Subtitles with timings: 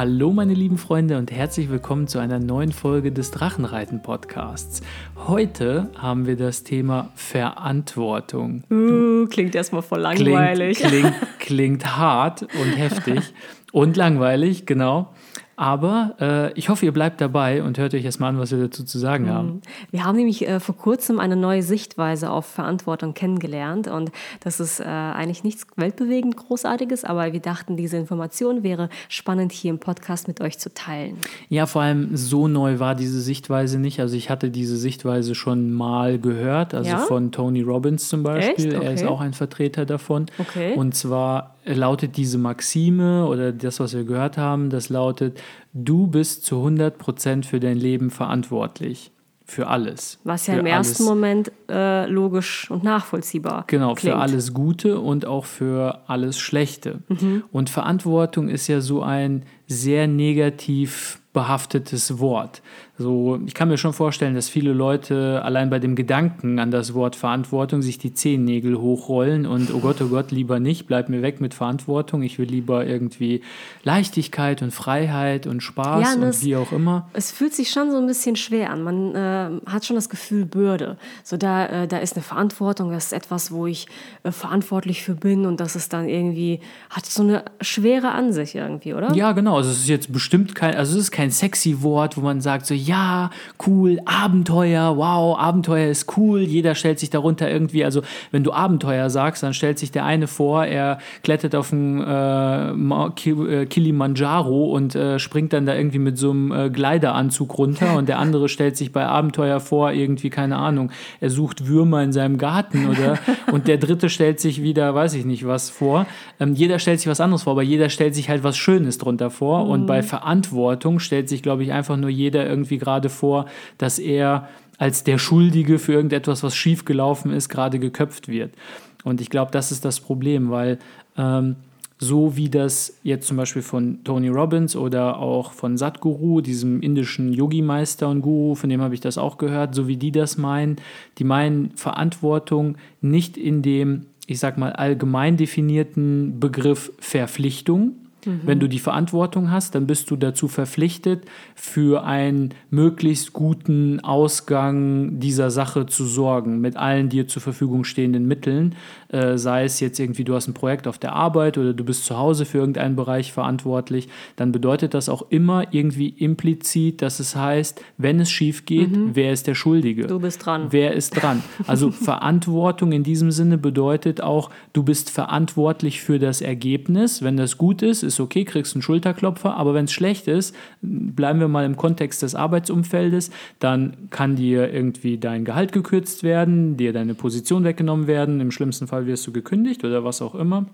[0.00, 4.80] Hallo meine lieben Freunde und herzlich willkommen zu einer neuen Folge des Drachenreiten Podcasts.
[5.28, 8.62] Heute haben wir das Thema Verantwortung.
[8.70, 10.78] Uh, klingt erstmal voll langweilig.
[10.78, 13.34] Klingt, klingt, klingt hart und heftig
[13.72, 15.12] und langweilig, genau.
[15.60, 18.82] Aber äh, ich hoffe, ihr bleibt dabei und hört euch erstmal an, was wir dazu
[18.82, 19.46] zu sagen haben.
[19.48, 19.60] Mhm.
[19.90, 24.10] Wir haben nämlich äh, vor kurzem eine neue Sichtweise auf Verantwortung kennengelernt und
[24.42, 29.68] das ist äh, eigentlich nichts weltbewegend Großartiges, aber wir dachten, diese Information wäre spannend hier
[29.70, 31.18] im Podcast mit euch zu teilen.
[31.50, 34.00] Ja, vor allem so neu war diese Sichtweise nicht.
[34.00, 36.96] Also ich hatte diese Sichtweise schon mal gehört, also Ja?
[37.00, 38.72] von Tony Robbins zum Beispiel.
[38.72, 38.82] Echt?
[38.82, 39.12] Er ist Okay.
[39.12, 40.24] auch ein Vertreter davon.
[40.38, 40.72] Okay.
[40.74, 45.40] Und zwar lautet diese Maxime oder das, was wir gehört haben, das lautet,
[45.72, 49.12] du bist zu 100% für dein Leben verantwortlich.
[49.44, 50.20] Für alles.
[50.22, 51.08] Was ja für im ersten alles.
[51.08, 54.14] Moment äh, logisch und nachvollziehbar Genau, klingt.
[54.14, 57.00] für alles Gute und auch für alles Schlechte.
[57.08, 57.42] Mhm.
[57.50, 62.60] Und Verantwortung ist ja so ein sehr negativ behaftetes Wort.
[62.98, 66.92] So, ich kann mir schon vorstellen, dass viele Leute allein bei dem Gedanken an das
[66.92, 71.22] Wort Verantwortung sich die Zehennägel hochrollen und oh Gott, oh Gott, lieber nicht, bleib mir
[71.22, 72.22] weg mit Verantwortung.
[72.22, 73.40] Ich will lieber irgendwie
[73.84, 77.08] Leichtigkeit und Freiheit und Spaß Ja, und das- wie auch immer.
[77.14, 78.82] Es fühlt sich schon so ein bisschen schwer an.
[78.82, 80.98] Man äh, hat schon das Gefühl Bürde.
[81.24, 83.86] So da, äh, da ist eine Verantwortung, das ist etwas, wo ich
[84.24, 88.54] äh, verantwortlich für bin und das ist dann irgendwie hat so eine schwere an sich
[88.56, 89.14] irgendwie, oder?
[89.14, 89.56] Ja, genau.
[89.56, 92.64] Also es ist jetzt bestimmt kein, also es ist kein sexy Wort, wo man sagt
[92.64, 93.30] so, ja,
[93.66, 96.40] cool, Abenteuer, wow, Abenteuer ist cool.
[96.40, 100.26] Jeder stellt sich darunter irgendwie, also wenn du Abenteuer sagst, dann stellt sich der eine
[100.26, 106.16] vor, er klettert auf den äh, äh, Kilimanjaro und äh, springt dann da irgendwie mit
[106.16, 110.56] so einem äh, Gleiteranzug runter und der andere stellt sich bei Abenteuer vor, irgendwie, keine
[110.56, 110.90] Ahnung,
[111.20, 113.18] er sucht Würmer in seinem Garten oder
[113.52, 116.06] und der dritte stellt sich wieder, weiß ich nicht was vor.
[116.38, 119.30] Ähm, jeder stellt sich was anderes vor, aber jeder stellt sich halt was Schönes drunter
[119.30, 119.66] vor.
[119.66, 123.46] Und bei Verantwortung stellt sich, glaube ich, einfach nur jeder irgendwie gerade vor,
[123.78, 124.48] dass er
[124.78, 128.54] als der Schuldige für irgendetwas, was schiefgelaufen ist, gerade geköpft wird.
[129.02, 130.78] Und ich glaube, das ist das Problem, weil
[131.18, 131.56] ähm,
[131.98, 137.32] so wie das jetzt zum Beispiel von Tony Robbins oder auch von Satguru, diesem indischen
[137.32, 140.76] Yogi-Meister und Guru, von dem habe ich das auch gehört, so wie die das meinen,
[141.18, 147.96] die meinen Verantwortung nicht in dem, ich sag mal, allgemein definierten Begriff Verpflichtung.
[148.24, 155.20] Wenn du die Verantwortung hast, dann bist du dazu verpflichtet, für einen möglichst guten Ausgang
[155.20, 158.74] dieser Sache zu sorgen, mit allen dir zur Verfügung stehenden Mitteln.
[159.12, 162.04] Äh, sei es jetzt irgendwie, du hast ein Projekt auf der Arbeit oder du bist
[162.04, 167.34] zu Hause für irgendeinen Bereich verantwortlich, dann bedeutet das auch immer irgendwie implizit, dass es
[167.34, 170.06] heißt, wenn es schief geht, wer ist der Schuldige?
[170.06, 170.68] Du bist dran.
[170.70, 171.42] Wer ist dran?
[171.66, 177.22] Also Verantwortung in diesem Sinne bedeutet auch, du bist verantwortlich für das Ergebnis.
[177.22, 179.56] Wenn das gut ist, ist okay, kriegst einen Schulterklopfer.
[179.56, 184.72] Aber wenn es schlecht ist, bleiben wir mal im Kontext des Arbeitsumfeldes, dann kann dir
[184.72, 188.40] irgendwie dein Gehalt gekürzt werden, dir deine Position weggenommen werden.
[188.40, 190.66] Im schlimmsten Fall wirst du gekündigt oder was auch immer.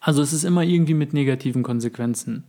[0.00, 2.44] Also es ist immer irgendwie mit negativen Konsequenzen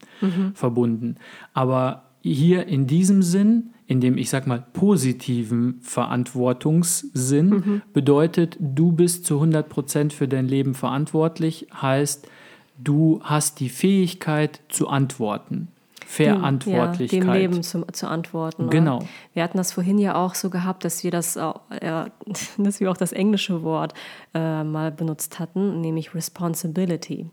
[0.53, 1.15] verbunden.
[1.53, 9.25] Aber hier in diesem Sinn, in dem ich sag mal positiven Verantwortungssinn, bedeutet, du bist
[9.25, 12.27] zu 100% für dein Leben verantwortlich, heißt,
[12.83, 15.69] du hast die Fähigkeit zu antworten.
[16.07, 17.19] Verantwortlichkeit.
[17.25, 18.69] Ja, dem Leben zu, zu antworten.
[18.69, 18.99] Genau.
[19.33, 22.05] Wir hatten das vorhin ja auch so gehabt, dass wir das, auch- äh,
[22.57, 23.93] dass wir auch das englische Wort
[24.33, 27.29] äh, mal benutzt hatten, nämlich Responsibility.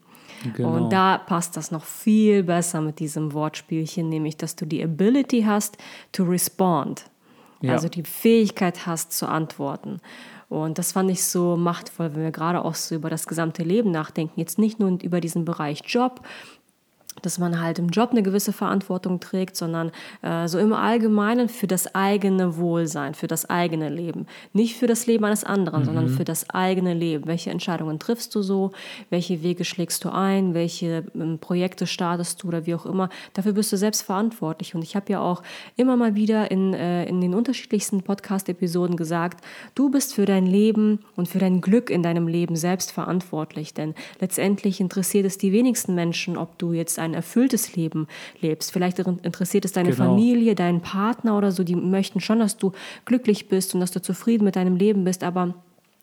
[0.57, 0.75] Genau.
[0.75, 5.43] Und da passt das noch viel besser mit diesem Wortspielchen, nämlich dass du die Ability
[5.43, 5.79] hast
[6.11, 7.05] to respond.
[7.61, 7.73] Ja.
[7.73, 10.01] Also die Fähigkeit hast zu antworten.
[10.49, 13.93] Und das fand ich so machtvoll, wenn wir gerade auch so über das gesamte Leben
[13.93, 14.39] nachdenken.
[14.39, 16.21] Jetzt nicht nur über diesen Bereich Job,
[17.23, 19.93] dass man halt im Job eine gewisse Verantwortung trägt, sondern
[20.23, 24.27] äh, so im Allgemeinen für das eigene Wohlsein, für das eigene Leben.
[24.53, 27.27] Nicht für das Leben eines anderen, sondern für das eigene Leben.
[27.27, 28.73] Welche Entscheidungen triffst du so?
[29.11, 30.55] Welche Wege schlägst du ein?
[30.55, 33.09] Welche ähm, Projekte startest du oder wie auch immer?
[33.35, 34.75] Dafür bist du selbst verantwortlich.
[34.75, 35.43] Und ich habe ja auch
[35.77, 39.45] immer mal wieder in, äh, in den unterschiedlichsten Podcast-Episoden gesagt,
[39.75, 43.75] du bist für dein Leben und für dein Glück in deinem Leben selbst verantwortlich.
[43.75, 48.07] Denn letztendlich interessiert es die wenigsten Menschen, ob du jetzt ein erfülltes Leben
[48.41, 48.73] lebst.
[48.73, 50.05] Vielleicht interessiert es deine Genau.
[50.05, 51.63] Familie, deinen Partner oder so.
[51.65, 52.73] Die möchten schon, dass du
[53.05, 55.23] glücklich bist und dass du zufrieden mit deinem Leben bist.
[55.25, 55.55] Aber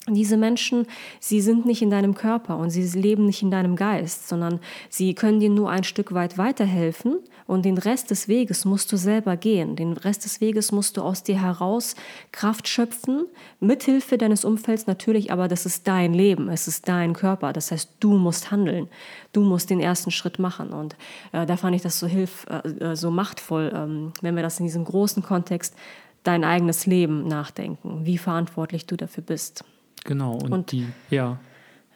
[0.09, 0.87] diese Menschen,
[1.19, 4.59] sie sind nicht in deinem Körper und sie leben nicht in deinem Geist, sondern
[4.89, 8.97] sie können dir nur ein Stück weit weiterhelfen und den Rest des Weges musst du
[8.97, 9.75] selber gehen.
[9.75, 11.95] Den Rest des Weges musst du aus dir heraus
[12.31, 13.27] Kraft schöpfen,
[13.59, 17.53] mithilfe deines Umfelds natürlich, aber das ist dein Leben, es ist dein Körper.
[17.53, 18.87] Das heißt, du musst handeln,
[19.33, 20.69] du musst den ersten Schritt machen.
[20.71, 20.95] Und
[21.31, 24.59] äh, da fand ich das so hilf, äh, äh so machtvoll, ähm, wenn wir das
[24.59, 25.75] in diesem großen Kontext
[26.23, 29.63] dein eigenes Leben nachdenken, wie verantwortlich du dafür bist.
[30.03, 31.39] Genau, und, und die, ja.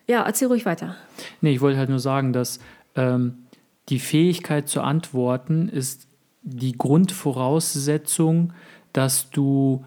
[0.07, 0.95] Ja, erzähl ruhig weiter.
[1.41, 2.59] Nee, ich wollte halt nur sagen, dass
[2.95, 3.45] ähm,
[3.89, 6.07] die Fähigkeit zu antworten ist
[6.43, 8.53] die Grundvoraussetzung,
[8.93, 9.83] dass du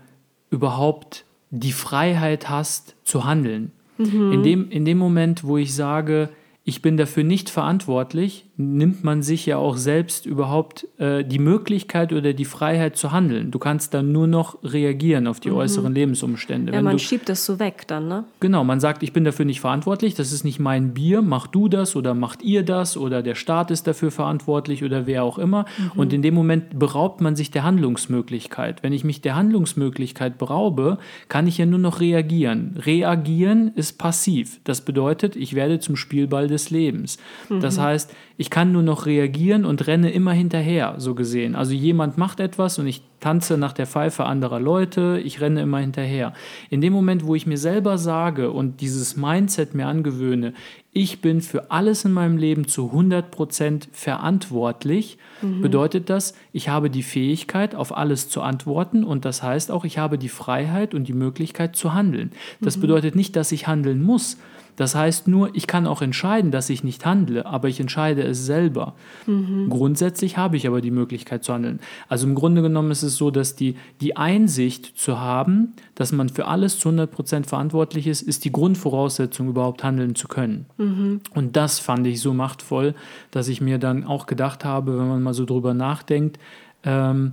[0.50, 3.72] überhaupt die Freiheit hast zu handeln.
[3.96, 4.32] Mhm.
[4.32, 6.30] In, dem, in dem Moment, wo ich sage,
[6.64, 12.12] ich bin dafür nicht verantwortlich, nimmt man sich ja auch selbst überhaupt äh, die Möglichkeit
[12.12, 13.52] oder die Freiheit zu handeln.
[13.52, 15.58] Du kannst dann nur noch reagieren auf die mhm.
[15.58, 16.72] äußeren Lebensumstände.
[16.72, 18.24] Ja, Wenn man du, schiebt das so weg dann, ne?
[18.40, 21.68] Genau, man sagt, ich bin dafür nicht verantwortlich, das ist nicht mein Bier, mach du
[21.68, 25.64] das oder macht ihr das oder der Staat ist dafür verantwortlich oder wer auch immer.
[25.78, 26.00] Mhm.
[26.00, 28.82] Und in dem Moment beraubt man sich der Handlungsmöglichkeit.
[28.82, 32.76] Wenn ich mich der Handlungsmöglichkeit beraube, kann ich ja nur noch reagieren.
[32.76, 34.58] Reagieren ist passiv.
[34.64, 37.18] Das bedeutet, ich werde zum Spielball des Lebens.
[37.48, 37.60] Mhm.
[37.60, 41.54] Das heißt, ich kann nur noch reagieren und renne immer hinterher, so gesehen.
[41.56, 45.78] Also jemand macht etwas und ich tanze nach der Pfeife anderer Leute, ich renne immer
[45.78, 46.32] hinterher.
[46.70, 50.54] In dem Moment, wo ich mir selber sage und dieses Mindset mir angewöhne,
[50.92, 55.62] ich bin für alles in meinem Leben zu 100% verantwortlich, mhm.
[55.62, 59.98] bedeutet das, ich habe die Fähigkeit, auf alles zu antworten und das heißt auch, ich
[59.98, 62.32] habe die Freiheit und die Möglichkeit zu handeln.
[62.60, 62.82] Das mhm.
[62.82, 64.38] bedeutet nicht, dass ich handeln muss,
[64.78, 68.46] das heißt nur, ich kann auch entscheiden, dass ich nicht handle, aber ich entscheide es
[68.46, 68.94] selber.
[69.26, 69.68] Mhm.
[69.70, 71.80] Grundsätzlich habe ich aber die Möglichkeit zu handeln.
[72.08, 76.28] Also im Grunde genommen ist es so, dass die, die Einsicht zu haben, dass man
[76.28, 80.66] für alles zu 100 Prozent verantwortlich ist, ist die Grundvoraussetzung, überhaupt handeln zu können.
[80.76, 81.22] Mhm.
[81.34, 82.94] Und das fand ich so machtvoll,
[83.32, 86.38] dass ich mir dann auch gedacht habe, wenn man mal so drüber nachdenkt,
[86.84, 87.32] ähm,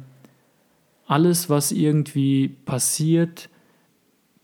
[1.06, 3.50] alles, was irgendwie passiert,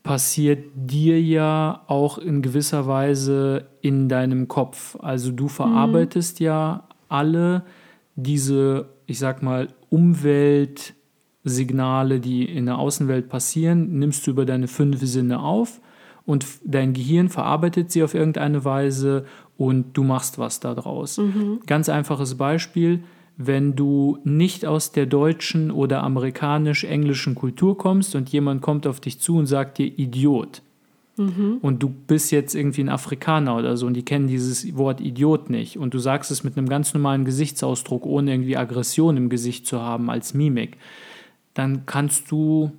[0.02, 4.96] passiert dir ja auch in gewisser Weise in deinem Kopf.
[5.00, 6.46] Also du verarbeitest mhm.
[6.46, 7.62] ja alle
[8.16, 15.00] diese, ich sag mal, Umweltsignale, die in der Außenwelt passieren, nimmst du über deine fünf
[15.00, 15.80] Sinne auf
[16.24, 19.26] und dein Gehirn verarbeitet sie auf irgendeine Weise
[19.56, 21.18] und du machst was daraus.
[21.18, 21.60] Mhm.
[21.66, 23.04] Ganz einfaches Beispiel
[23.36, 29.20] wenn du nicht aus der deutschen oder amerikanisch-englischen Kultur kommst und jemand kommt auf dich
[29.20, 30.62] zu und sagt dir Idiot.
[31.16, 31.58] Mhm.
[31.60, 35.50] Und du bist jetzt irgendwie ein Afrikaner oder so und die kennen dieses Wort Idiot
[35.50, 39.66] nicht und du sagst es mit einem ganz normalen Gesichtsausdruck, ohne irgendwie Aggression im Gesicht
[39.66, 40.78] zu haben als Mimik,
[41.54, 42.72] dann kannst du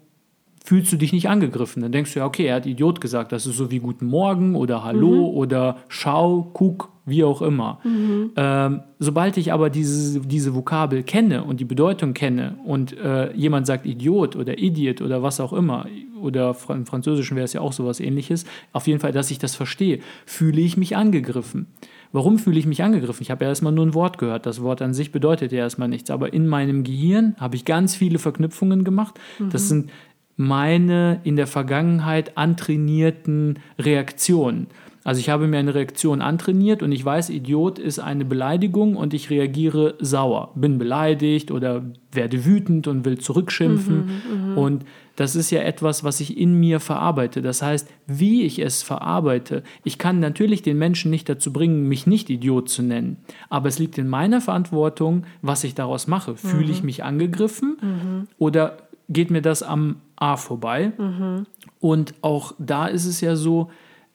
[0.64, 1.82] fühlst du dich nicht angegriffen.
[1.82, 3.32] Dann denkst du ja, okay, er hat Idiot gesagt.
[3.32, 5.38] Das ist so wie Guten Morgen oder Hallo mhm.
[5.38, 7.80] oder Schau, guck, wie auch immer.
[7.84, 8.32] Mhm.
[8.38, 13.68] Ähm, sobald ich aber diese, diese Vokabel kenne und die Bedeutung kenne und äh, jemand
[13.68, 15.86] sagt Idiot oder Idiot oder was auch immer,
[16.22, 19.56] oder im Französischen wäre es ja auch sowas ähnliches, auf jeden Fall, dass ich das
[19.56, 21.68] verstehe, fühle ich mich angegriffen.
[22.14, 23.24] Warum fühle ich mich angegriffen?
[23.24, 24.46] Ich habe ja erstmal nur ein Wort gehört.
[24.46, 26.12] Das Wort an sich bedeutet ja erstmal nichts.
[26.12, 29.20] Aber in meinem Gehirn habe ich ganz viele Verknüpfungen gemacht.
[29.40, 29.50] Mhm.
[29.50, 29.90] Das sind
[30.36, 34.68] meine in der Vergangenheit antrainierten Reaktionen.
[35.04, 39.14] Also ich habe mir eine Reaktion antrainiert und ich weiß, Idiot ist eine Beleidigung und
[39.14, 44.06] ich reagiere sauer, bin beleidigt oder werde wütend und will zurückschimpfen.
[44.06, 44.86] Mhm, mhm, und
[45.18, 47.42] das ist ja etwas, was ich in mir verarbeite.
[47.42, 52.08] Das heißt, wie ich es verarbeite, ich kann natürlich den Menschen nicht dazu bringen, mich
[52.08, 53.18] nicht Idiot zu nennen.
[53.50, 56.38] Aber es liegt in meiner Verantwortung, was ich daraus mache.
[56.38, 56.86] Fühle ich mhm.
[56.86, 58.28] mich angegriffen mhm.
[58.38, 58.78] oder
[59.10, 60.94] geht mir das am A vorbei?
[60.98, 61.46] Mhm.
[61.82, 63.70] Und auch da ist es ja so,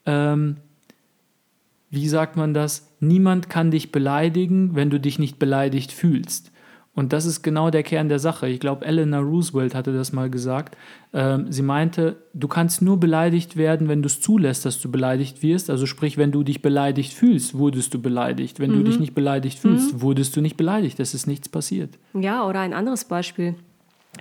[0.07, 0.57] ähm,
[1.91, 2.97] wie sagt man das?
[2.99, 6.50] Niemand kann dich beleidigen, wenn du dich nicht beleidigt fühlst.
[6.95, 8.49] Und das ist genau der Kern der Sache.
[8.49, 10.79] Ich glaube, Eleanor Roosevelt hatte das mal gesagt.
[11.12, 15.43] Ähm, sie meinte, du kannst nur beleidigt werden, wenn du es zulässt, dass du beleidigt
[15.43, 15.69] wirst.
[15.69, 18.61] Also sprich, wenn du dich beleidigt fühlst, wurdest du beleidigt.
[18.61, 18.77] Wenn mhm.
[18.77, 20.00] du dich nicht beleidigt fühlst, mhm.
[20.00, 20.99] wurdest du nicht beleidigt.
[21.00, 21.99] Es ist nichts passiert.
[22.15, 23.57] Ja, oder ein anderes Beispiel.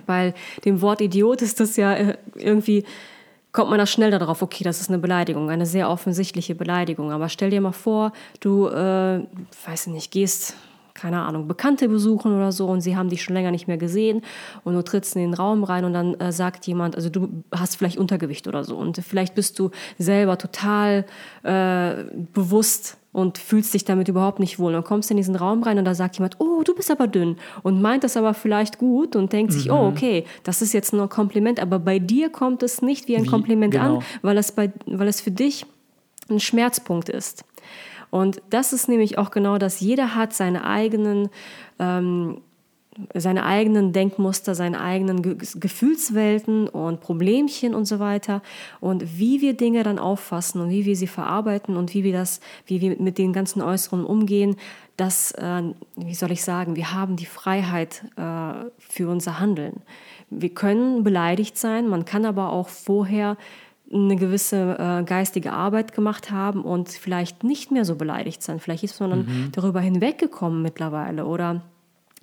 [0.08, 0.34] Weil
[0.64, 2.84] dem Wort Idiot ist das ja äh, irgendwie
[3.52, 7.10] kommt man da schnell darauf, okay, das ist eine Beleidigung, eine sehr offensichtliche Beleidigung.
[7.12, 9.20] Aber stell dir mal vor, du, äh,
[9.66, 10.54] weiß nicht, gehst,
[10.94, 14.22] keine Ahnung, Bekannte besuchen oder so und sie haben dich schon länger nicht mehr gesehen
[14.64, 17.76] und du trittst in den Raum rein und dann äh, sagt jemand, also du hast
[17.76, 21.04] vielleicht Untergewicht oder so und vielleicht bist du selber total
[21.44, 24.76] äh, bewusst und fühlst dich damit überhaupt nicht wohl.
[24.76, 27.36] Und kommst in diesen Raum rein und da sagt jemand, oh, du bist aber dünn
[27.64, 31.02] und meint das aber vielleicht gut und denkt sich, oh, okay, das ist jetzt nur
[31.02, 33.28] ein Kompliment, aber bei dir kommt es nicht wie ein Wie?
[33.28, 33.96] Kompliment Genau.
[33.96, 35.66] an, weil es, bei, weil es für dich
[36.30, 37.44] ein Schmerzpunkt ist.
[38.10, 39.80] Und das ist nämlich auch genau das.
[39.80, 41.28] Jeder hat seine eigenen,
[41.80, 42.40] ähm,
[43.14, 48.42] seine eigenen Denkmuster, seine eigenen Ge Gefühlswelten und Problemchen und so weiter.
[48.80, 52.40] Und wie wir Dinge dann auffassen und wie wir sie verarbeiten und wie wir das,
[52.66, 54.56] wie wir mit den ganzen Äußeren umgehen,
[54.96, 55.62] das, äh,
[55.96, 59.82] wie soll ich sagen, wir haben die Freiheit äh, für unser Handeln.
[60.30, 63.36] Wir können beleidigt sein, man kann aber auch vorher
[63.92, 68.60] eine gewisse äh, geistige Arbeit gemacht haben und vielleicht nicht mehr so beleidigt sein.
[68.60, 71.62] Vielleicht ist man dann darüber hinweggekommen mittlerweile oder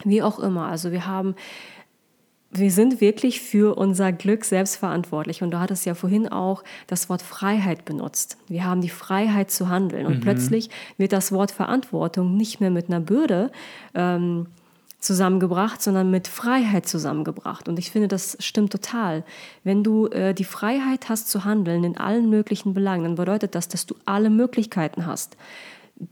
[0.04, 0.68] wie auch immer.
[0.68, 1.36] Also wir haben,
[2.52, 5.42] wir sind wirklich für unser Glück selbst verantwortlich.
[5.42, 8.38] Und du hattest ja vorhin auch das Wort Freiheit benutzt.
[8.48, 10.06] Wir haben die Freiheit zu handeln.
[10.06, 13.52] Und plötzlich wird das Wort Verantwortung nicht mehr mit einer Bürde
[13.94, 14.48] ähm,
[15.06, 17.70] zusammengebracht, sondern mit Freiheit zusammengebracht.
[17.70, 19.24] Und ich finde, das stimmt total.
[19.64, 23.70] Wenn du äh, die Freiheit hast zu handeln in allen möglichen Belangen, dann bedeutet das,
[23.70, 25.38] dass du alle Möglichkeiten hast.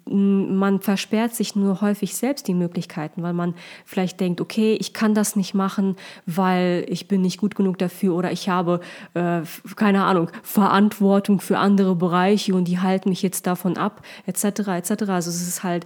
[0.05, 5.13] Man versperrt sich nur häufig selbst die Möglichkeiten, weil man vielleicht denkt, okay, ich kann
[5.13, 8.79] das nicht machen, weil ich bin nicht gut genug dafür oder ich habe,
[9.13, 9.41] äh,
[9.75, 14.91] keine Ahnung, Verantwortung für andere Bereiche und die halten mich jetzt davon ab, etc., etc.
[15.09, 15.85] Also es ist halt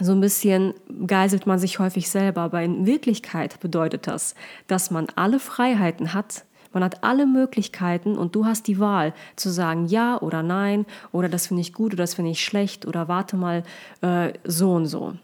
[0.00, 0.74] so ein bisschen
[1.06, 4.34] geiselt man sich häufig selber, aber in Wirklichkeit bedeutet das,
[4.66, 6.44] dass man alle Freiheiten hat,
[6.74, 11.28] man hat alle Möglichkeiten und du hast die Wahl zu sagen ja oder nein oder
[11.28, 13.62] das finde ich gut oder das finde ich schlecht oder warte mal
[14.02, 15.14] äh, so und so.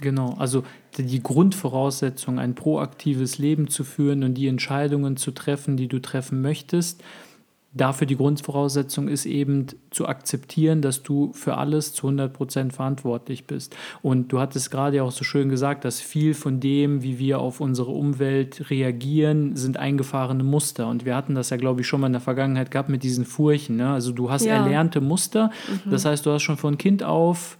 [0.00, 0.64] Genau, also
[0.96, 6.40] die Grundvoraussetzung, ein proaktives Leben zu führen und die Entscheidungen zu treffen, die du treffen
[6.40, 7.02] möchtest.
[7.72, 13.76] Dafür die Grundvoraussetzung ist eben zu akzeptieren, dass du für alles zu 100% verantwortlich bist.
[14.02, 17.38] Und du hattest gerade ja auch so schön gesagt, dass viel von dem, wie wir
[17.38, 20.88] auf unsere Umwelt reagieren, sind eingefahrene Muster.
[20.88, 23.24] Und wir hatten das ja, glaube ich, schon mal in der Vergangenheit gehabt mit diesen
[23.24, 23.76] Furchen.
[23.76, 23.88] Ne?
[23.92, 24.56] Also du hast Ja.
[24.56, 25.52] erlernte Muster.
[25.88, 27.56] Das heißt, du hast schon von Kind auf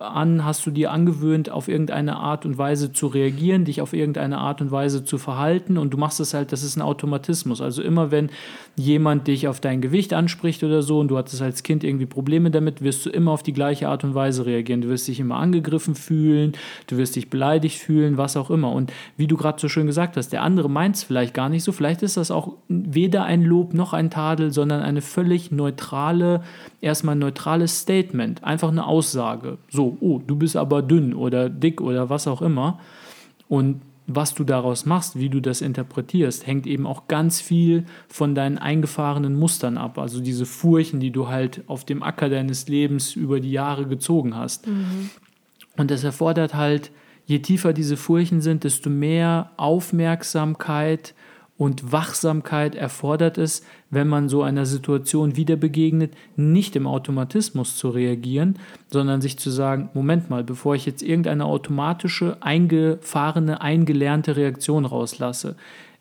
[0.00, 4.38] an hast du dir angewöhnt, auf irgendeine Art und Weise zu reagieren, dich auf irgendeine
[4.38, 7.60] Art und Weise zu verhalten und du machst es halt, das ist ein Automatismus.
[7.60, 8.30] Also immer wenn
[8.76, 12.50] jemand dich auf dein Gewicht anspricht oder so und du hattest als Kind irgendwie Probleme
[12.50, 14.80] damit, wirst du immer auf die gleiche Art und Weise reagieren.
[14.80, 16.52] Du wirst dich immer angegriffen fühlen,
[16.86, 18.72] du wirst dich beleidigt fühlen, was auch immer.
[18.72, 21.62] Und wie du gerade so schön gesagt hast, der andere meint es vielleicht gar nicht
[21.62, 21.72] so.
[21.72, 26.42] Vielleicht ist das auch weder ein Lob noch ein Tadel, sondern eine völlig neutrale,
[26.80, 28.42] erstmal ein neutrales Statement.
[28.44, 29.58] Einfach eine Aussage.
[29.68, 32.80] So, oh, du bist aber dünn oder dick oder was auch immer.
[33.48, 38.34] Und was du daraus machst, wie du das interpretierst, hängt eben auch ganz viel von
[38.34, 39.98] deinen eingefahrenen Mustern ab.
[39.98, 44.34] Also diese Furchen, die du halt auf dem Acker deines Lebens über die Jahre gezogen
[44.34, 44.66] hast.
[45.76, 46.90] Und das erfordert halt,
[47.26, 51.14] je tiefer diese Furchen sind, desto mehr Aufmerksamkeit
[51.56, 57.90] und Wachsamkeit erfordert es, wenn man so einer Situation wieder begegnet, nicht im Automatismus zu
[57.90, 64.84] reagieren, sondern sich zu sagen, Moment mal, bevor ich jetzt irgendeine automatische, eingefahrene, eingelernte Reaktion
[64.84, 65.56] rauslasse,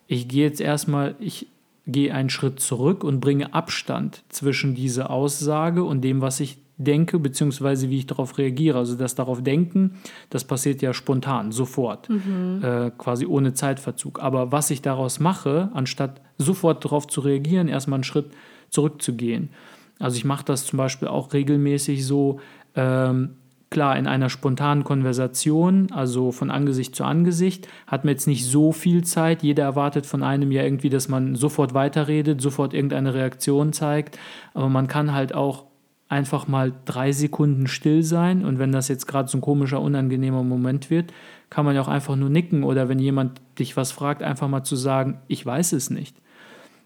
[0.07, 1.47] ich gehe jetzt erstmal, ich
[1.87, 7.19] gehe einen Schritt zurück und bringe Abstand zwischen dieser Aussage und dem, was ich denke,
[7.19, 8.79] beziehungsweise wie ich darauf reagiere.
[8.79, 9.97] Also das darauf denken,
[10.29, 12.09] das passiert ja spontan, sofort,
[12.63, 14.21] äh, quasi ohne Zeitverzug.
[14.23, 18.31] Aber was ich daraus mache, anstatt sofort darauf zu reagieren, erstmal einen Schritt
[18.69, 19.49] zurückzugehen.
[19.99, 22.39] Also ich mache das zum Beispiel auch regelmäßig so,
[22.75, 23.31] ähm,
[23.69, 28.71] klar, in einer spontanen Konversation, also von Angesicht zu Angesicht, hat man jetzt nicht so
[28.71, 29.43] viel Zeit.
[29.43, 34.17] Jeder erwartet von einem ja irgendwie, dass man sofort weiterredet, sofort irgendeine Reaktion zeigt.
[34.53, 35.65] Aber man kann halt auch
[36.09, 40.43] einfach mal drei Sekunden still sein und wenn das jetzt gerade so ein komischer, unangenehmer
[40.43, 41.13] Moment wird,
[41.51, 44.63] kann man ja auch einfach nur nicken oder wenn jemand dich was fragt, einfach mal
[44.63, 46.17] zu sagen, ich weiß es nicht.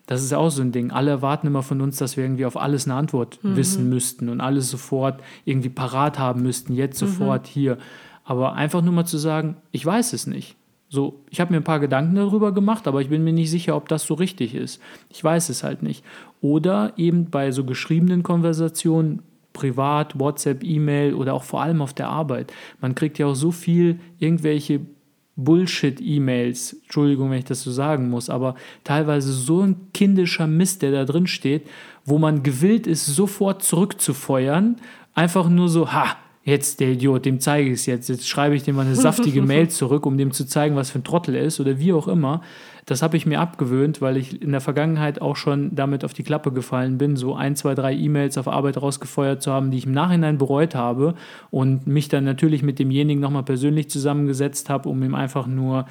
[0.06, 0.92] Das ist ja auch so ein Ding.
[0.92, 4.42] Alle erwarten immer von uns, dass wir irgendwie auf alles eine Antwort wissen müssten und
[4.42, 7.78] alles sofort irgendwie parat haben müssten, jetzt sofort hier.
[8.26, 10.58] Aber einfach nur mal zu sagen, ich weiß es nicht.
[10.94, 13.76] So, ich habe mir ein paar Gedanken darüber gemacht, aber ich bin mir nicht sicher,
[13.76, 14.80] ob das so richtig ist.
[15.10, 16.06] Ich weiß es halt nicht.
[16.40, 19.24] Oder eben bei so geschriebenen Konversationen,
[19.54, 22.54] privat, WhatsApp, E-Mail oder auch vor allem auf der Arbeit.
[22.80, 24.82] Man kriegt ja auch so viel irgendwelche
[25.36, 30.92] Bullshit-E-Mails, Entschuldigung, wenn ich das so sagen muss, aber teilweise so ein kindischer Mist, der
[30.92, 31.68] da drin steht,
[32.06, 34.76] wo man gewillt ist, sofort zurückzufeuern,
[35.16, 38.10] einfach nur so, ha, jetzt der Idiot, dem zeige ich es jetzt.
[38.10, 41.00] Jetzt schreibe ich dem mal eine saftige Mail zurück, um dem zu zeigen, was für
[41.00, 42.42] ein Trottel er ist oder wie auch immer.
[42.86, 46.24] Das habe ich mir abgewöhnt, weil ich in der Vergangenheit auch schon damit auf die
[46.24, 49.86] Klappe gefallen bin, so ein, zwei, drei E-Mails auf Arbeit rausgefeuert zu haben, die ich
[49.86, 51.16] im Nachhinein bereut habe
[51.50, 55.86] und mich dann natürlich mit demjenigen nochmal persönlich zusammengesetzt habe, um ihm einfach nur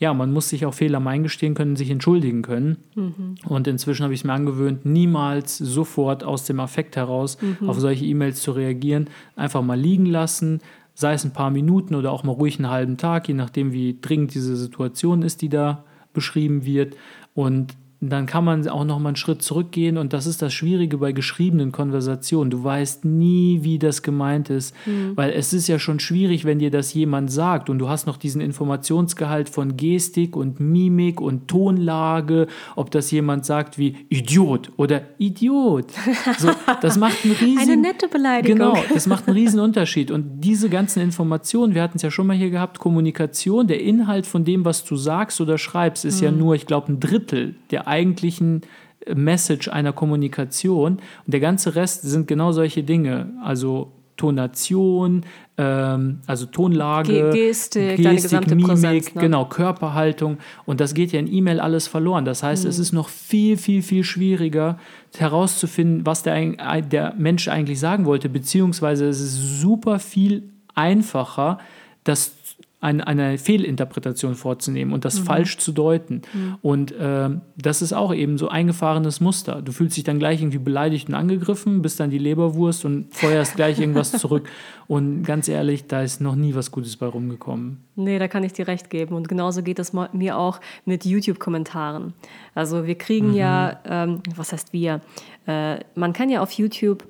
[0.00, 2.78] ja, man muss sich auch Fehler eingestehen können, sich entschuldigen können.
[2.94, 3.34] Mhm.
[3.46, 7.68] Und inzwischen habe ich es mir angewöhnt, niemals sofort aus dem Affekt heraus mhm.
[7.68, 9.10] auf solche E-Mails zu reagieren.
[9.36, 10.60] Einfach mal liegen lassen,
[10.94, 13.98] sei es ein paar Minuten oder auch mal ruhig einen halben Tag, je nachdem, wie
[14.00, 16.96] dringend diese Situation ist, die da beschrieben wird.
[17.34, 17.76] Und
[18.08, 21.12] dann kann man auch noch mal einen Schritt zurückgehen und das ist das Schwierige bei
[21.12, 22.50] geschriebenen Konversationen.
[22.50, 25.12] Du weißt nie, wie das gemeint ist, mhm.
[25.16, 28.16] weil es ist ja schon schwierig, wenn dir das jemand sagt und du hast noch
[28.16, 35.02] diesen Informationsgehalt von Gestik und Mimik und Tonlage, ob das jemand sagt wie Idiot oder
[35.18, 35.90] Idiot.
[36.38, 38.58] So, das macht einen riesen eine nette Beleidigung.
[38.58, 42.26] Genau, das macht einen riesen Unterschied und diese ganzen Informationen, wir hatten es ja schon
[42.26, 46.24] mal hier gehabt, Kommunikation, der Inhalt von dem, was du sagst oder schreibst, ist mhm.
[46.24, 48.62] ja nur, ich glaube, ein Drittel der eigentlichen
[49.04, 50.94] äh, Message einer Kommunikation.
[50.94, 53.34] Und der ganze Rest sind genau solche Dinge.
[53.42, 55.22] Also Tonation,
[55.56, 59.20] ähm, also Tonlage, Gestik, Gestik Mimik, Präsenz, ne?
[59.22, 60.36] genau, Körperhaltung.
[60.66, 62.26] Und das geht ja in E-Mail alles verloren.
[62.26, 62.70] Das heißt, mhm.
[62.70, 64.78] es ist noch viel, viel, viel schwieriger
[65.16, 71.58] herauszufinden, was der, der Mensch eigentlich sagen wollte, beziehungsweise es ist super viel einfacher,
[72.04, 72.39] das
[72.80, 75.24] ein, eine Fehlinterpretation vorzunehmen und das mhm.
[75.24, 76.22] falsch zu deuten.
[76.32, 76.56] Mhm.
[76.62, 79.60] Und äh, das ist auch eben so eingefahrenes Muster.
[79.60, 83.56] Du fühlst dich dann gleich irgendwie beleidigt und angegriffen, bist dann die Leberwurst und feuerst
[83.56, 84.48] gleich irgendwas zurück.
[84.90, 87.84] Und ganz ehrlich, da ist noch nie was Gutes bei rumgekommen.
[87.94, 89.14] Nee, da kann ich dir recht geben.
[89.14, 92.12] Und genauso geht es mir auch mit YouTube-Kommentaren.
[92.56, 93.36] Also wir kriegen mhm.
[93.36, 95.00] ja, ähm, was heißt wir?
[95.46, 97.04] Äh, man kann ja auf YouTube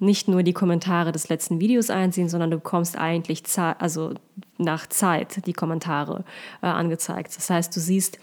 [0.00, 3.42] nicht nur die Kommentare des letzten Videos einsehen, sondern du bekommst eigentlich
[3.78, 4.14] also
[4.58, 6.24] nach Zeit die Kommentare
[6.62, 7.36] äh, angezeigt.
[7.36, 8.18] Das heißt, du siehst,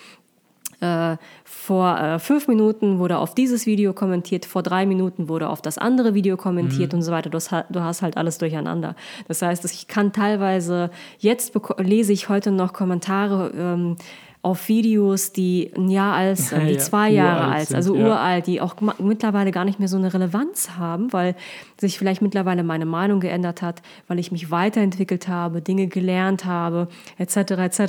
[0.82, 5.62] äh, vor äh, fünf Minuten wurde auf dieses Video kommentiert, vor drei Minuten wurde auf
[5.62, 7.00] das andere Video kommentiert mhm.
[7.00, 7.30] und so weiter.
[7.30, 8.96] Du hast, du hast, halt alles durcheinander.
[9.28, 13.96] Das heißt, ich kann teilweise, jetzt lese ich heute noch Kommentare ähm,
[14.46, 18.06] auf Videos, die ein Jahr alt sind, die ja, zwei Jahre alt, sind, also ja.
[18.06, 21.36] uralt, die auch mittlerweile gar nicht mehr so eine Relevanz haben, weil
[21.82, 26.90] sich vielleicht mittlerweile meine Meinung geändert hat, weil ich mich weiterentwickelt habe, Dinge gelernt habe,
[27.18, 27.38] etc.
[27.38, 27.80] etc.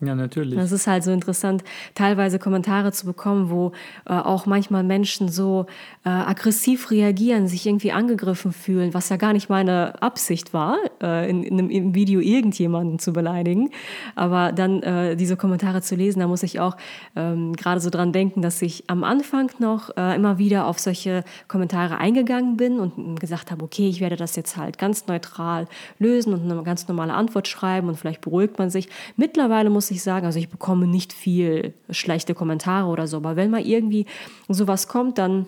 [0.00, 0.56] Ja, natürlich.
[0.56, 1.64] Das ist halt so interessant,
[1.96, 3.72] teilweise Kommentare zu bekommen, wo
[4.06, 5.66] äh, auch manchmal Menschen so
[6.04, 11.28] äh, aggressiv reagieren, sich irgendwie angegriffen fühlen, was ja gar nicht meine Absicht war, äh,
[11.28, 13.70] in, in, einem Video irgendjemanden zu beleidigen,
[14.14, 16.76] aber dann äh, diese Kommentare zu lesen, lesen, da muss ich auch
[17.16, 21.24] ähm, gerade so dran denken, dass ich am Anfang noch äh, immer wieder auf solche
[21.48, 25.66] Kommentare eingegangen bin und gesagt habe, okay, ich werde das jetzt halt ganz neutral
[25.98, 28.88] lösen und eine ganz normale Antwort schreiben und vielleicht beruhigt man sich.
[29.16, 33.50] Mittlerweile muss ich sagen, also ich bekomme nicht viel schlechte Kommentare oder so, aber wenn
[33.50, 34.06] mal irgendwie
[34.48, 35.46] sowas kommt, dann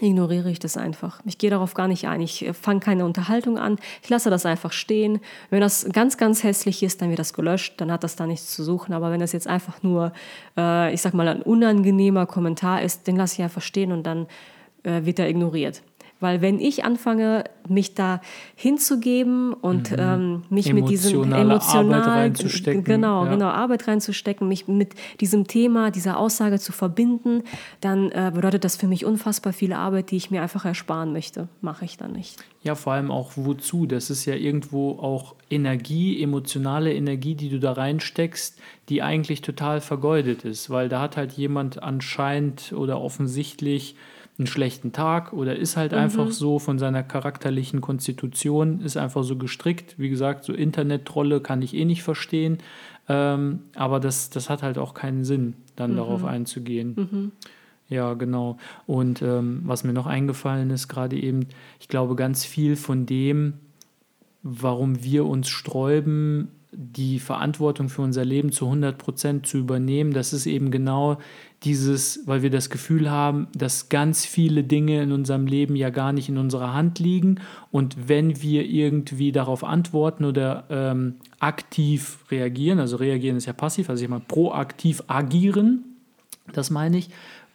[0.00, 1.20] ignoriere ich das einfach.
[1.24, 2.20] Ich gehe darauf gar nicht ein.
[2.20, 3.78] Ich äh, fange keine Unterhaltung an.
[4.02, 5.20] Ich lasse das einfach stehen.
[5.50, 7.74] Wenn das ganz, ganz hässlich ist, dann wird das gelöscht.
[7.78, 8.92] Dann hat das da nichts zu suchen.
[8.94, 10.12] Aber wenn das jetzt einfach nur,
[10.56, 14.26] äh, ich sag mal, ein unangenehmer Kommentar ist, den lasse ich einfach stehen und dann
[14.84, 15.82] äh, wird er ignoriert.
[16.20, 18.20] Weil wenn ich anfange, mich da
[18.54, 19.96] hinzugeben und mhm.
[19.98, 23.30] ähm, mich mit diesem emotional Arbeit reinzustecken, genau, ja.
[23.30, 27.42] genau Arbeit reinzustecken, mich mit diesem Thema, dieser Aussage zu verbinden,
[27.80, 31.48] dann äh, bedeutet das für mich unfassbar viel Arbeit, die ich mir einfach ersparen möchte.
[31.60, 32.36] Mache ich dann nicht.
[32.62, 33.86] Ja, vor allem auch wozu?
[33.86, 39.80] Das ist ja irgendwo auch Energie, emotionale Energie, die du da reinsteckst, die eigentlich total
[39.80, 43.96] vergeudet ist, weil da hat halt jemand anscheinend oder offensichtlich
[44.40, 45.98] einen schlechten Tag oder ist halt mhm.
[45.98, 49.98] einfach so von seiner charakterlichen Konstitution, ist einfach so gestrickt.
[49.98, 52.58] Wie gesagt, so Internet-Trolle kann ich eh nicht verstehen.
[53.08, 55.96] Ähm, aber das, das hat halt auch keinen Sinn, dann mhm.
[55.96, 56.94] darauf einzugehen.
[56.96, 57.32] Mhm.
[57.88, 58.56] Ja, genau.
[58.86, 61.46] Und ähm, was mir noch eingefallen ist, gerade eben,
[61.78, 63.54] ich glaube, ganz viel von dem,
[64.42, 70.32] warum wir uns sträuben, die Verantwortung für unser Leben zu 100 Prozent zu übernehmen, das
[70.32, 71.18] ist eben genau
[71.64, 76.12] dieses, weil wir das Gefühl haben, dass ganz viele Dinge in unserem Leben ja gar
[76.12, 82.78] nicht in unserer Hand liegen und wenn wir irgendwie darauf antworten oder ähm, aktiv reagieren,
[82.78, 85.84] also reagieren ist ja passiv, also ich meine proaktiv agieren,
[86.52, 87.08] das meine ich,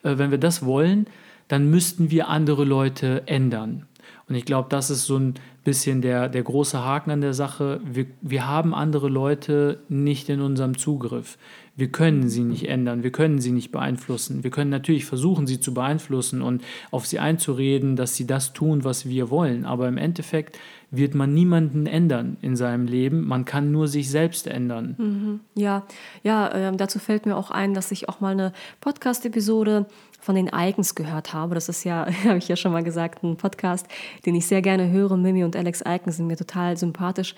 [0.04, 1.08] äh, wenn wir das wollen,
[1.48, 3.86] dann müssten wir andere Leute ändern.
[4.28, 7.80] Und ich glaube, das ist so ein bisschen der, der große Haken an der Sache.
[7.86, 11.38] Wir, wir haben andere Leute nicht in unserem Zugriff.
[11.76, 14.44] Wir können sie nicht ändern, wir können sie nicht beeinflussen.
[14.44, 18.84] Wir können natürlich versuchen, sie zu beeinflussen und auf sie einzureden, dass sie das tun,
[18.84, 19.66] was wir wollen.
[19.66, 20.58] Aber im Endeffekt
[20.92, 23.26] wird man niemanden ändern in seinem Leben.
[23.26, 24.96] Man kann nur sich selbst ändern.
[24.98, 25.40] Mhm.
[25.56, 25.84] Ja,
[26.24, 29.88] ja, äh, dazu fällt mir auch ein, dass ich auch mal eine Podcast-Episode
[30.20, 31.56] von den Icons gehört habe.
[31.56, 33.88] Das ist ja, habe ich ja schon mal gesagt, ein Podcast,
[34.26, 35.18] den ich sehr gerne höre.
[35.18, 37.36] Mimi und Alex Icons sind mir total sympathisch.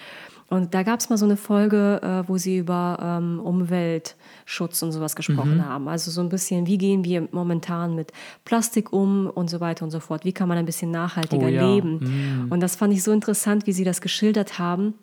[0.50, 4.94] Und da gab es mal so eine Folge, äh, wo sie über ähm, Umweltschutz und
[4.94, 5.66] sowas gesprochen mhm.
[5.66, 5.88] haben.
[5.90, 8.14] Also so ein bisschen, wie gehen wir momentan mit
[8.46, 10.24] Plastik um und so weiter und so fort.
[10.24, 11.68] Wie kann man ein bisschen nachhaltiger oh, ja.
[11.68, 12.00] leben?
[12.00, 12.52] Mhm.
[12.52, 14.94] Und das fand ich so interessant, wie sie das geschildert haben.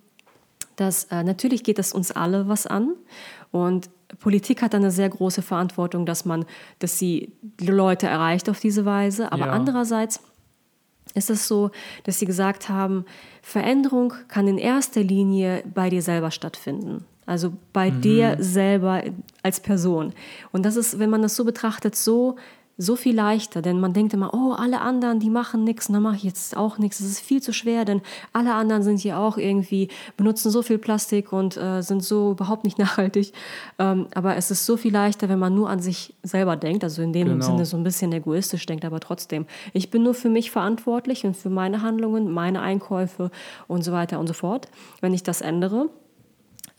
[0.76, 2.94] Dass äh, natürlich geht es uns alle was an.
[3.50, 6.46] Und Politik hat eine sehr große Verantwortung, dass man,
[6.78, 9.30] dass sie Leute erreicht auf diese Weise.
[9.30, 9.52] Aber ja.
[9.52, 10.20] andererseits
[11.14, 11.70] ist es so,
[12.04, 13.04] dass sie gesagt haben,
[13.42, 17.04] Veränderung kann in erster Linie bei dir selber stattfinden.
[17.26, 18.00] Also bei mhm.
[18.00, 19.02] dir selber
[19.42, 20.12] als Person.
[20.52, 22.36] Und das ist, wenn man das so betrachtet, so
[22.76, 26.16] so viel leichter, denn man denkt immer, oh, alle anderen, die machen nichts, dann mache
[26.16, 26.98] ich jetzt auch nichts.
[26.98, 30.78] Das ist viel zu schwer, denn alle anderen sind hier auch irgendwie, benutzen so viel
[30.78, 33.32] Plastik und äh, sind so überhaupt nicht nachhaltig.
[33.78, 37.00] Ähm, aber es ist so viel leichter, wenn man nur an sich selber denkt, also
[37.02, 37.46] in dem genau.
[37.46, 39.46] Sinne so ein bisschen egoistisch denkt, aber trotzdem.
[39.72, 43.30] Ich bin nur für mich verantwortlich und für meine Handlungen, meine Einkäufe
[43.68, 44.68] und so weiter und so fort.
[45.00, 45.90] Wenn ich das ändere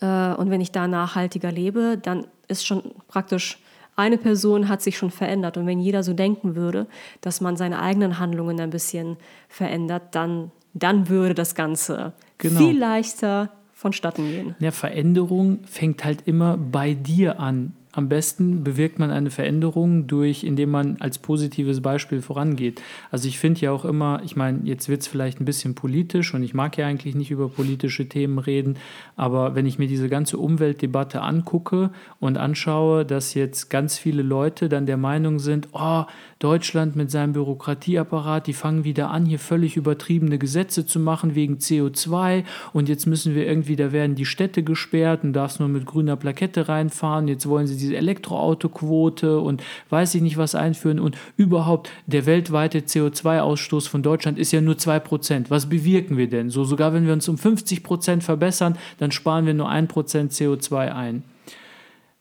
[0.01, 3.59] äh, und wenn ich da nachhaltiger lebe, dann ist schon praktisch
[3.95, 5.57] eine Person hat sich schon verändert.
[5.57, 6.87] Und wenn jeder so denken würde,
[7.21, 12.59] dass man seine eigenen Handlungen ein bisschen verändert, dann, dann würde das Ganze genau.
[12.59, 14.55] viel leichter vonstatten gehen.
[14.59, 17.73] Ja, Veränderung fängt halt immer bei dir an.
[17.95, 22.81] Am besten bewirkt man eine Veränderung durch, indem man als positives Beispiel vorangeht.
[23.09, 26.33] Also ich finde ja auch immer, ich meine, jetzt wird es vielleicht ein bisschen politisch
[26.33, 28.75] und ich mag ja eigentlich nicht über politische Themen reden,
[29.15, 34.67] aber wenn ich mir diese ganze Umweltdebatte angucke und anschaue, dass jetzt ganz viele Leute
[34.67, 36.03] dann der Meinung sind, oh,
[36.39, 41.55] Deutschland mit seinem Bürokratieapparat, die fangen wieder an, hier völlig übertriebene Gesetze zu machen wegen
[41.55, 45.85] CO2 und jetzt müssen wir irgendwie, da werden die Städte gesperrt und darfst nur mit
[45.85, 51.17] grüner Plakette reinfahren, jetzt wollen sie diese Elektroautoquote und weiß ich nicht was einführen und
[51.37, 55.45] überhaupt der weltweite CO2-Ausstoß von Deutschland ist ja nur 2%.
[55.49, 56.49] Was bewirken wir denn?
[56.49, 59.87] So sogar wenn wir uns um 50% verbessern, dann sparen wir nur 1%
[60.31, 61.23] CO2 ein.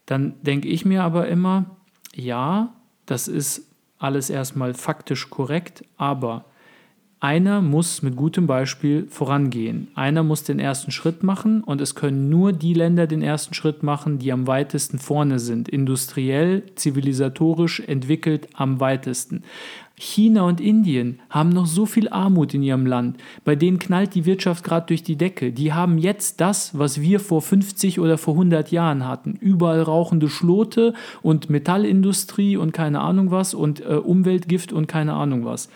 [0.06, 1.64] Dann denke ich mir aber immer,
[2.14, 2.74] ja,
[3.06, 6.44] das ist alles erstmal faktisch korrekt, aber
[7.24, 9.88] einer muss mit gutem Beispiel vorangehen.
[9.94, 13.82] Einer muss den ersten Schritt machen und es können nur die Länder den ersten Schritt
[13.82, 19.42] machen, die am weitesten vorne sind, industriell, zivilisatorisch entwickelt am weitesten.
[19.96, 23.16] China und Indien haben noch so viel Armut in ihrem Land.
[23.42, 25.50] Bei denen knallt die Wirtschaft gerade durch die Decke.
[25.50, 29.38] Die haben jetzt das, was wir vor 50 oder vor 100 Jahren hatten.
[29.40, 35.46] Überall rauchende Schlote und Metallindustrie und keine Ahnung was und äh, Umweltgift und keine Ahnung
[35.46, 35.70] was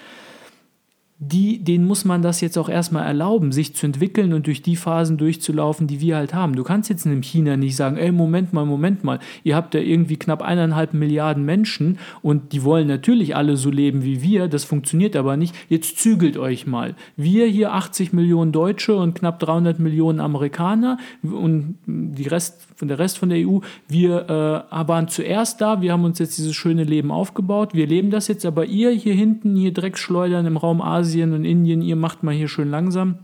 [1.20, 4.76] die, denen muss man das jetzt auch erstmal erlauben, sich zu entwickeln und durch die
[4.76, 6.54] Phasen durchzulaufen, die wir halt haben.
[6.54, 9.81] Du kannst jetzt in China nicht sagen, ey, Moment mal, Moment mal, ihr habt da
[9.81, 14.62] irgendwie knapp eineinhalb Milliarden Menschen und die wollen natürlich alle so leben wie wir, das
[14.62, 16.94] funktioniert aber nicht, jetzt zügelt euch mal.
[17.16, 23.18] Wir hier 80 Millionen Deutsche und knapp 300 Millionen Amerikaner und die Rest, der Rest
[23.18, 27.11] von der EU, wir äh, waren zuerst da, wir haben uns jetzt dieses schöne Leben
[27.11, 31.33] aufgebaut, wir leben das jetzt, aber ihr hier hinten, hier Drecksschleudern im Raum Asien, Asien
[31.33, 33.21] und Indien, ihr macht mal hier schön langsam.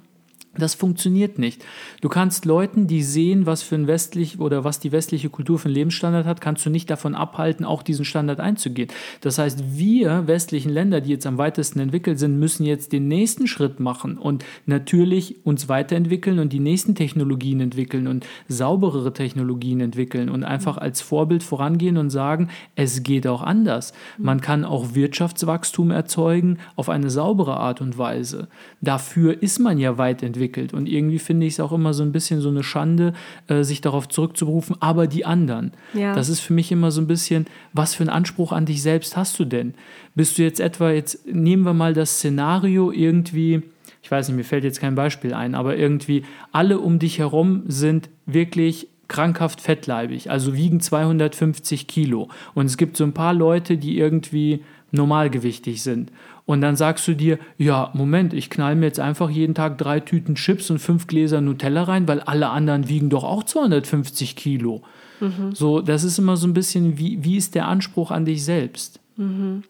[0.56, 1.64] Das funktioniert nicht.
[2.00, 5.66] Du kannst Leuten, die sehen, was für ein westlich oder was die westliche Kultur für
[5.66, 8.88] einen Lebensstandard hat, kannst du nicht davon abhalten, auch diesen Standard einzugehen.
[9.20, 13.48] Das heißt, wir westlichen Länder, die jetzt am weitesten entwickelt sind, müssen jetzt den nächsten
[13.48, 20.28] Schritt machen und natürlich uns weiterentwickeln und die nächsten Technologien entwickeln und sauberere Technologien entwickeln
[20.28, 23.92] und einfach als Vorbild vorangehen und sagen, es geht auch anders.
[24.18, 28.46] Man kann auch Wirtschaftswachstum erzeugen auf eine saubere Art und Weise.
[28.80, 30.74] Dafür ist man ja weit entwickelt entwickelt.
[30.74, 33.14] Und irgendwie finde ich es auch immer so ein bisschen so eine Schande,
[33.48, 35.72] äh, sich darauf zurückzuberufen, aber die anderen.
[35.94, 36.14] Ja.
[36.14, 39.16] Das ist für mich immer so ein bisschen, was für einen Anspruch an dich selbst
[39.16, 39.74] hast du denn?
[40.14, 43.62] Bist du jetzt etwa, jetzt nehmen wir mal das Szenario irgendwie,
[44.02, 47.62] ich weiß nicht, mir fällt jetzt kein Beispiel ein, aber irgendwie alle um dich herum
[47.66, 52.28] sind wirklich krankhaft fettleibig, also wiegen 250 Kilo.
[52.54, 56.10] Und es gibt so ein paar Leute, die irgendwie normalgewichtig sind.
[56.46, 60.00] Und dann sagst du dir, ja, Moment, ich knall mir jetzt einfach jeden Tag drei
[60.00, 64.82] Tüten Chips und fünf Gläser Nutella rein, weil alle anderen wiegen doch auch 250 Kilo.
[65.20, 65.54] Mhm.
[65.54, 69.00] So, das ist immer so ein bisschen, wie, wie ist der Anspruch an dich selbst?
[69.16, 69.62] Mhm.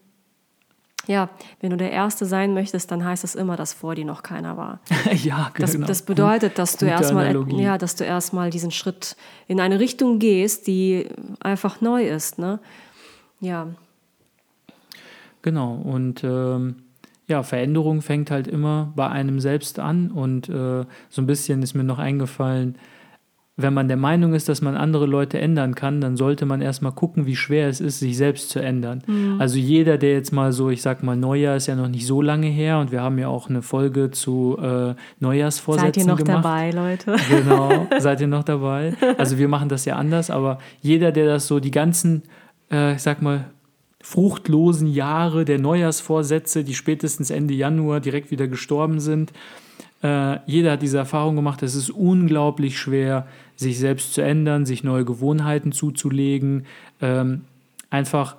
[1.07, 1.29] Ja,
[1.61, 4.57] wenn du der Erste sein möchtest, dann heißt das immer, dass vor dir noch keiner
[4.57, 4.79] war.
[5.23, 5.87] ja, Das, genau.
[5.87, 9.15] das bedeutet, dass du erstmal ja, dass du erstmal diesen Schritt
[9.47, 11.07] in eine Richtung gehst, die
[11.39, 12.59] einfach neu ist, ne?
[13.39, 13.67] Ja,
[15.45, 16.77] Genau, und ähm,
[17.27, 21.75] ja, Veränderung fängt halt immer bei einem selbst an und äh, so ein bisschen ist
[21.75, 22.79] mir noch eingefallen,
[23.57, 26.93] wenn man der Meinung ist, dass man andere Leute ändern kann, dann sollte man erstmal
[26.93, 29.03] gucken, wie schwer es ist, sich selbst zu ändern.
[29.37, 32.23] Also jeder, der jetzt mal so, ich sag mal, Neujahr ist ja noch nicht so
[32.23, 36.17] lange her und wir haben ja auch eine Folge zu äh, Neujahrsvorsätzen seid ihr noch
[36.17, 36.43] gemacht.
[36.43, 37.15] dabei, Leute?
[37.29, 38.95] Genau, seid ihr noch dabei?
[39.19, 42.23] Also wir machen das ja anders, aber jeder, der das so die ganzen,
[42.71, 43.51] äh, ich sag mal,
[44.05, 49.33] fruchtlosen Jahre der Neujahrsvorsätze, die spätestens Ende Januar direkt wieder gestorben sind,
[50.03, 54.83] äh, jeder hat diese Erfahrung gemacht, es ist unglaublich schwer, sich selbst zu ändern, sich
[54.83, 56.67] neue Gewohnheiten zuzulegen,
[57.01, 57.41] ähm,
[57.89, 58.35] einfach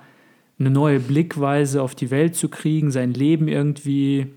[0.57, 4.27] eine neue Blickweise auf die Welt zu kriegen, sein Leben irgendwie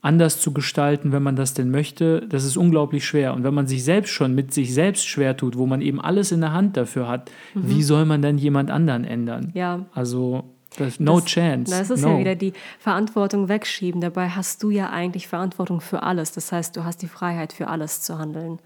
[0.00, 3.34] anders zu gestalten, wenn man das denn möchte, das ist unglaublich schwer.
[3.34, 6.30] Und wenn man sich selbst schon mit sich selbst schwer tut, wo man eben alles
[6.30, 9.50] in der Hand dafür hat, wie soll man dann jemand anderen ändern?
[9.54, 9.86] Ja.
[9.92, 10.44] Also,
[10.76, 11.76] das, no Das- chance.
[11.76, 12.10] Das ist no.
[12.10, 14.00] ja wieder die Verantwortung wegschieben.
[14.00, 16.30] Dabei hast du ja eigentlich Verantwortung für alles.
[16.32, 18.60] Das heißt, du hast die Freiheit für alles zu handeln.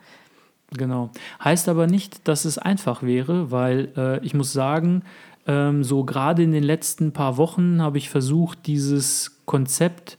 [0.77, 1.11] Genau.
[1.43, 5.03] Heißt aber nicht, dass es einfach wäre, weil äh, ich muss sagen,
[5.47, 10.19] ähm, so gerade in den letzten paar Wochen habe ich versucht, dieses Konzept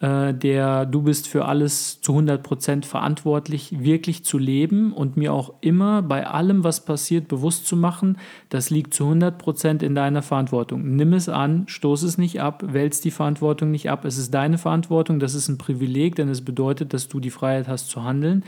[0.00, 5.54] äh, der du bist für alles zu 100% verantwortlich, wirklich zu leben und mir auch
[5.62, 8.18] immer bei allem, was passiert, bewusst zu machen,
[8.50, 10.96] das liegt zu 100% in deiner Verantwortung.
[10.96, 14.04] Nimm es an, stoß es nicht ab, wälz die Verantwortung nicht ab.
[14.04, 17.66] Es ist deine Verantwortung, das ist ein Privileg, denn es bedeutet, dass du die Freiheit
[17.66, 18.44] hast zu handeln.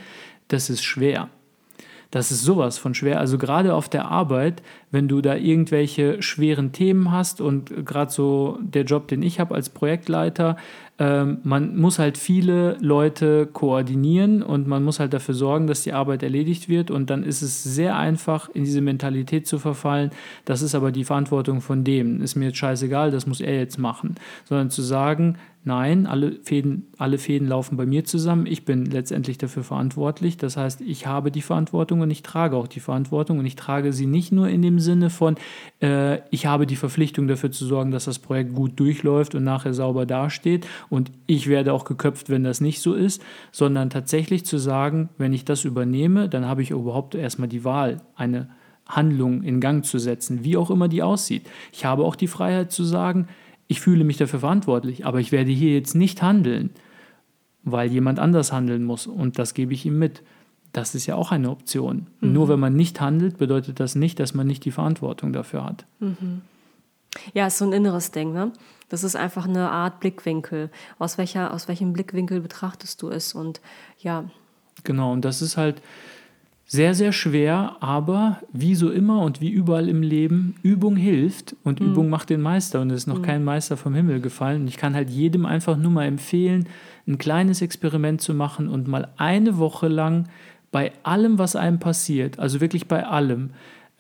[0.49, 1.31] Das ist schwer.
[2.11, 3.21] Das ist sowas von schwer.
[3.21, 8.59] Also gerade auf der Arbeit, wenn du da irgendwelche schweren Themen hast und gerade so
[8.63, 10.57] der Job, den ich habe als Projektleiter,
[10.99, 15.93] ähm, man muss halt viele Leute koordinieren und man muss halt dafür sorgen, dass die
[15.93, 16.91] Arbeit erledigt wird.
[16.91, 20.11] Und dann ist es sehr einfach, in diese Mentalität zu verfallen,
[20.45, 23.79] das ist aber die Verantwortung von dem, ist mir jetzt scheißegal, das muss er jetzt
[23.79, 25.37] machen, sondern zu sagen,
[25.69, 28.47] Nein, alle Fäden, alle Fäden laufen bei mir zusammen.
[28.47, 30.39] Ich bin letztendlich dafür verantwortlich.
[30.39, 33.39] Das heißt, ich habe die Verantwortung und ich trage auch die Verantwortung.
[33.39, 35.37] Und ich trage sie nicht nur in dem Sinne von,
[35.81, 39.75] äh, ich habe die Verpflichtung dafür zu sorgen, dass das Projekt gut durchläuft und nachher
[39.75, 44.59] sauber dasteht und ich werde auch geköpft, wenn das nicht so ist, sondern tatsächlich zu
[44.59, 48.49] sagen, wenn ich das übernehme, dann habe ich überhaupt erstmal die Wahl, eine
[48.89, 51.49] Handlung in Gang zu setzen, wie auch immer die aussieht.
[51.73, 53.29] Ich habe auch die Freiheit zu sagen,
[53.67, 56.71] ich fühle mich dafür verantwortlich, aber ich werde hier jetzt nicht handeln,
[57.65, 60.23] weil jemand anders handeln muss und das gebe ich ihm mit.
[60.73, 62.07] Das ist ja auch eine Option.
[62.21, 65.87] Nur wenn man nicht handelt, bedeutet das nicht, dass man nicht die Verantwortung dafür hat.
[67.33, 68.53] Ja, ist so ein inneres Ding, ne?
[68.91, 70.71] Das ist einfach eine Art Blickwinkel.
[70.99, 73.35] Aus, welcher, aus welchem Blickwinkel betrachtest du es?
[73.35, 73.61] Und
[73.99, 74.25] ja,
[74.85, 75.83] Genau, und das ist halt
[76.67, 81.81] sehr, sehr schwer, aber wie so immer und wie überall im Leben, Übung hilft und
[81.81, 84.63] Übung macht den Meister und es ist noch kein Meister vom Himmel gefallen.
[84.63, 86.69] Und ich kann halt jedem einfach nur mal empfehlen,
[87.07, 90.29] ein kleines Experiment zu machen und mal eine Woche lang
[90.71, 93.51] bei allem, was einem passiert, also wirklich bei allem,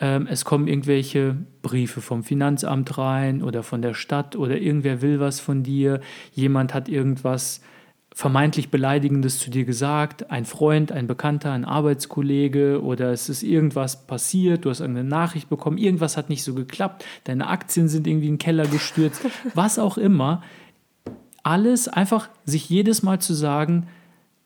[0.00, 5.20] ähm, es kommen irgendwelche Briefe vom Finanzamt rein oder von der Stadt oder irgendwer will
[5.20, 6.00] was von dir,
[6.32, 7.60] jemand hat irgendwas
[8.14, 14.06] vermeintlich Beleidigendes zu dir gesagt, ein Freund, ein Bekannter, ein Arbeitskollege oder es ist irgendwas
[14.06, 18.26] passiert, du hast irgendeine Nachricht bekommen, irgendwas hat nicht so geklappt, deine Aktien sind irgendwie
[18.26, 19.22] in den Keller gestürzt,
[19.54, 20.42] was auch immer.
[21.44, 23.86] Alles einfach sich jedes Mal zu sagen,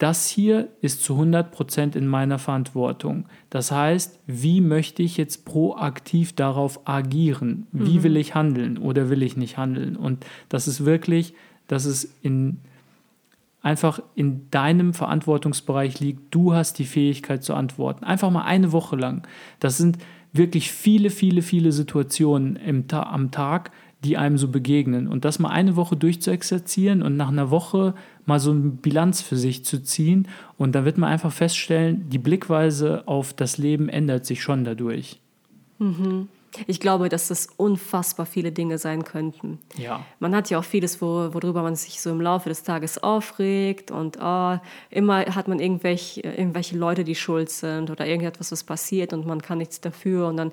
[0.02, 3.26] das hier ist zu 100% in meiner Verantwortung.
[3.50, 7.68] Das heißt, wie möchte ich jetzt proaktiv darauf agieren?
[7.70, 9.94] Wie will ich handeln oder will ich nicht handeln?
[9.94, 11.34] Und das ist wirklich,
[11.68, 12.58] dass es in
[13.62, 16.34] einfach in deinem Verantwortungsbereich liegt.
[16.34, 18.02] Du hast die Fähigkeit zu antworten.
[18.02, 19.24] Einfach mal eine Woche lang.
[19.60, 19.98] Das sind
[20.32, 23.70] wirklich viele, viele, viele Situationen im am Tag,
[24.04, 25.06] die einem so begegnen.
[25.06, 27.94] Und das mal eine Woche durchzuexerzieren und nach einer Woche
[28.26, 30.28] mal so eine Bilanz für sich zu ziehen.
[30.58, 35.20] Und da wird man einfach feststellen, die Blickweise auf das Leben ändert sich schon dadurch.
[36.66, 39.58] ich glaube, dass das unfassbar viele Dinge sein könnten.
[39.76, 40.04] Ja.
[40.20, 43.90] Man hat ja auch vieles, wo, worüber man sich so im Laufe des Tages aufregt
[43.90, 44.58] und oh,
[44.90, 49.40] immer hat man irgendwelche, irgendwelche Leute, die schuld sind oder irgendetwas, was passiert und man
[49.40, 50.52] kann nichts dafür und dann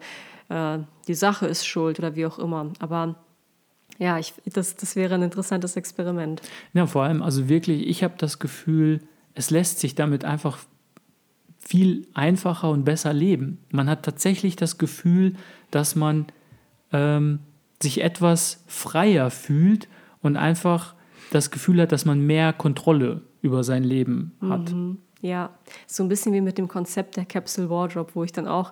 [0.50, 2.72] äh, die Sache ist schuld oder wie auch immer.
[2.80, 3.16] Aber
[4.00, 6.42] ja, ich, das, das wäre ein interessantes Experiment.
[6.74, 9.02] Ja, vor allem, also wirklich, ich habe das Gefühl,
[9.36, 10.58] es lässt sich damit einfach
[11.60, 13.60] viel einfacher und besser leben.
[13.72, 15.36] Man hat tatsächlich das Gefühl,
[15.70, 16.28] dass man
[16.94, 17.40] ähm,
[17.82, 19.90] sich etwas freier fühlt
[20.22, 20.96] und einfach
[21.32, 24.74] das Gefühl hat, dass man mehr Kontrolle über sein Leben hat.
[25.22, 25.50] Ja,
[25.86, 28.72] so ein bisschen wie mit dem Konzept der Capsule Wardrobe, wo ich dann auch,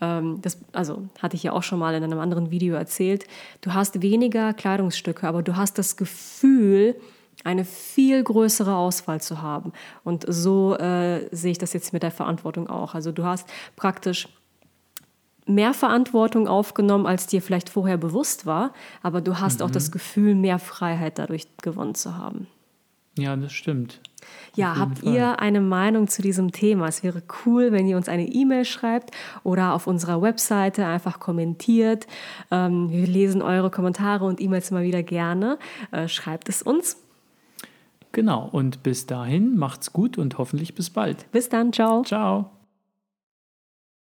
[0.00, 3.26] ähm, das, also hatte ich ja auch schon mal in einem anderen Video erzählt,
[3.62, 6.94] du hast weniger Kleidungsstücke, aber du hast das Gefühl,
[7.44, 9.72] eine viel größere Auswahl zu haben.
[10.04, 12.94] Und so äh, sehe ich das jetzt mit der Verantwortung auch.
[12.94, 14.28] Also du hast praktisch
[15.46, 19.66] mehr Verantwortung aufgenommen, als dir vielleicht vorher bewusst war, aber du hast mhm.
[19.66, 22.46] auch das Gefühl, mehr Freiheit dadurch gewonnen zu haben.
[23.18, 24.00] Ja, das stimmt.
[24.54, 25.14] Ja, habt Fall.
[25.14, 26.88] ihr eine Meinung zu diesem Thema?
[26.88, 29.10] Es wäre cool, wenn ihr uns eine E-Mail schreibt
[29.44, 32.06] oder auf unserer Webseite einfach kommentiert.
[32.50, 35.58] Ähm, wir lesen eure Kommentare und E-Mails immer wieder gerne.
[35.92, 36.96] Äh, schreibt es uns.
[38.12, 41.30] Genau, und bis dahin macht's gut und hoffentlich bis bald.
[41.30, 42.02] Bis dann, ciao.
[42.02, 42.50] Ciao.